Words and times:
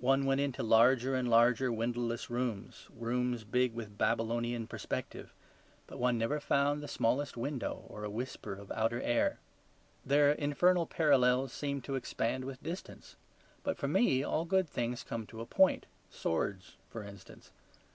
One 0.00 0.24
went 0.24 0.40
into 0.40 0.62
larger 0.62 1.14
and 1.14 1.28
larger 1.28 1.70
windowless 1.70 2.30
rooms, 2.30 2.88
rooms 2.90 3.44
big 3.44 3.74
with 3.74 3.98
Babylonian 3.98 4.66
perspective; 4.66 5.34
but 5.86 5.98
one 5.98 6.16
never 6.16 6.40
found 6.40 6.82
the 6.82 6.88
smallest 6.88 7.36
window 7.36 7.84
or 7.86 8.02
a 8.02 8.08
whisper 8.08 8.54
of 8.54 8.72
outer 8.72 9.02
air. 9.02 9.40
Their 10.06 10.32
infernal 10.32 10.86
parallels 10.86 11.52
seemed 11.52 11.84
to 11.84 11.96
expand 11.96 12.46
with 12.46 12.62
distance; 12.62 13.16
but 13.62 13.76
for 13.76 13.88
me 13.88 14.22
all 14.24 14.46
good 14.46 14.70
things 14.70 15.04
come 15.04 15.26
to 15.26 15.42
a 15.42 15.44
point, 15.44 15.84
swords 16.08 16.78
for 16.88 17.02
instance. 17.02 17.50